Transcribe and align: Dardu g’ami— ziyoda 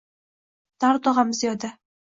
Dardu 0.85 1.15
g’ami— 1.19 1.39
ziyoda 1.43 1.75